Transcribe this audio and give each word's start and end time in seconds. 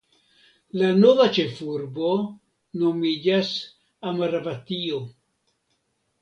La 0.81 0.87
nova 1.01 1.27
ĉefurbo 1.35 2.09
nomiĝas 2.85 3.53
Amaravatio. 4.13 5.05